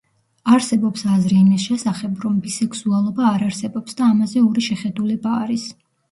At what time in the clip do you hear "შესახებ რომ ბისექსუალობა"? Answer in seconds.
1.65-3.27